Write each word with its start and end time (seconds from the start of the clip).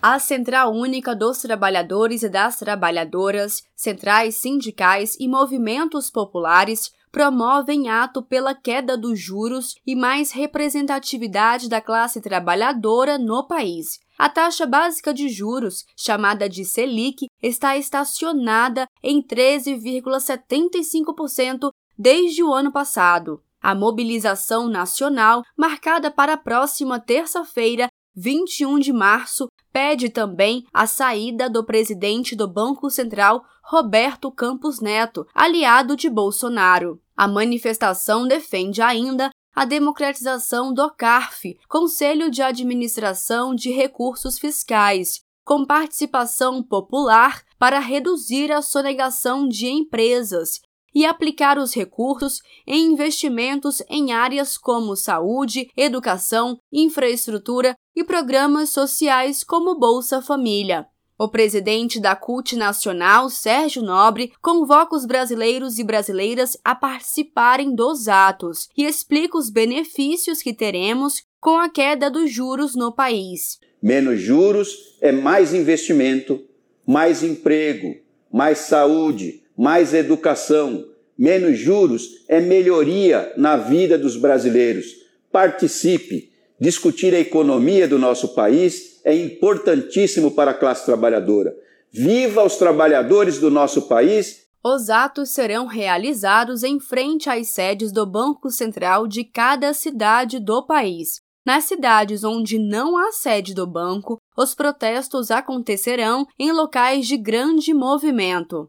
A 0.00 0.20
Central 0.20 0.72
Única 0.72 1.12
dos 1.12 1.38
Trabalhadores 1.38 2.22
e 2.22 2.28
das 2.28 2.56
Trabalhadoras, 2.56 3.64
centrais 3.74 4.36
sindicais 4.36 5.16
e 5.18 5.26
movimentos 5.26 6.08
populares 6.08 6.92
promovem 7.10 7.88
ato 7.88 8.22
pela 8.22 8.54
queda 8.54 8.96
dos 8.96 9.18
juros 9.18 9.74
e 9.84 9.96
mais 9.96 10.30
representatividade 10.30 11.68
da 11.68 11.80
classe 11.80 12.20
trabalhadora 12.20 13.18
no 13.18 13.48
país. 13.48 13.98
A 14.16 14.28
taxa 14.28 14.66
básica 14.66 15.12
de 15.12 15.28
juros, 15.28 15.84
chamada 15.96 16.48
de 16.48 16.64
Selic, 16.64 17.26
está 17.42 17.76
estacionada 17.76 18.86
em 19.02 19.20
13,75% 19.20 21.72
desde 21.98 22.44
o 22.44 22.54
ano 22.54 22.70
passado. 22.70 23.42
A 23.60 23.74
mobilização 23.74 24.68
nacional, 24.68 25.42
marcada 25.56 26.08
para 26.08 26.34
a 26.34 26.36
próxima 26.36 27.00
terça-feira, 27.00 27.88
21 28.20 28.80
de 28.80 28.92
março, 28.92 29.46
pede 29.72 30.08
também 30.08 30.66
a 30.74 30.88
saída 30.88 31.48
do 31.48 31.64
presidente 31.64 32.34
do 32.34 32.48
Banco 32.48 32.90
Central, 32.90 33.44
Roberto 33.62 34.28
Campos 34.32 34.80
Neto, 34.80 35.24
aliado 35.32 35.94
de 35.94 36.10
Bolsonaro. 36.10 37.00
A 37.16 37.28
manifestação 37.28 38.26
defende 38.26 38.82
ainda 38.82 39.30
a 39.54 39.64
democratização 39.64 40.74
do 40.74 40.90
CARF, 40.90 41.56
Conselho 41.68 42.28
de 42.28 42.42
Administração 42.42 43.54
de 43.54 43.70
Recursos 43.70 44.36
Fiscais, 44.36 45.20
com 45.44 45.64
participação 45.64 46.60
popular 46.60 47.44
para 47.56 47.78
reduzir 47.78 48.50
a 48.50 48.62
sonegação 48.62 49.46
de 49.46 49.68
empresas 49.68 50.60
e 50.98 51.06
aplicar 51.06 51.58
os 51.58 51.72
recursos 51.74 52.42
em 52.66 52.86
investimentos 52.86 53.80
em 53.88 54.10
áreas 54.10 54.58
como 54.58 54.96
saúde, 54.96 55.70
educação, 55.76 56.58
infraestrutura 56.72 57.76
e 57.94 58.02
programas 58.02 58.70
sociais 58.70 59.44
como 59.44 59.78
Bolsa 59.78 60.20
Família. 60.20 60.88
O 61.16 61.28
presidente 61.28 62.00
da 62.00 62.16
CUT 62.16 62.56
Nacional, 62.56 63.30
Sérgio 63.30 63.80
Nobre, 63.80 64.32
convoca 64.42 64.96
os 64.96 65.06
brasileiros 65.06 65.78
e 65.78 65.84
brasileiras 65.84 66.58
a 66.64 66.74
participarem 66.74 67.76
dos 67.76 68.08
atos 68.08 68.66
e 68.76 68.84
explica 68.84 69.38
os 69.38 69.50
benefícios 69.50 70.42
que 70.42 70.52
teremos 70.52 71.22
com 71.40 71.58
a 71.58 71.68
queda 71.68 72.10
dos 72.10 72.28
juros 72.28 72.74
no 72.74 72.92
país. 72.92 73.60
Menos 73.80 74.20
juros 74.20 74.96
é 75.00 75.12
mais 75.12 75.54
investimento, 75.54 76.42
mais 76.84 77.22
emprego, 77.22 77.94
mais 78.32 78.58
saúde, 78.58 79.44
mais 79.58 79.92
educação. 79.92 80.84
Menos 81.18 81.58
juros 81.58 82.24
é 82.28 82.40
melhoria 82.40 83.32
na 83.36 83.56
vida 83.56 83.98
dos 83.98 84.16
brasileiros. 84.16 84.86
Participe. 85.32 86.30
Discutir 86.60 87.12
a 87.14 87.18
economia 87.18 87.88
do 87.88 87.98
nosso 87.98 88.34
país 88.34 89.00
é 89.04 89.14
importantíssimo 89.14 90.30
para 90.30 90.52
a 90.52 90.54
classe 90.54 90.86
trabalhadora. 90.86 91.54
Viva 91.92 92.44
os 92.44 92.56
trabalhadores 92.56 93.38
do 93.38 93.50
nosso 93.50 93.82
país! 93.88 94.46
Os 94.62 94.90
atos 94.90 95.30
serão 95.30 95.66
realizados 95.66 96.62
em 96.62 96.78
frente 96.78 97.30
às 97.30 97.48
sedes 97.48 97.92
do 97.92 98.04
Banco 98.04 98.50
Central 98.50 99.06
de 99.06 99.24
cada 99.24 99.72
cidade 99.72 100.38
do 100.38 100.64
país. 100.66 101.20
Nas 101.46 101.64
cidades 101.64 102.24
onde 102.24 102.58
não 102.58 102.96
há 102.96 103.10
sede 103.12 103.54
do 103.54 103.66
banco, 103.66 104.18
os 104.36 104.54
protestos 104.54 105.30
acontecerão 105.30 106.26
em 106.38 106.52
locais 106.52 107.06
de 107.06 107.16
grande 107.16 107.72
movimento. 107.72 108.68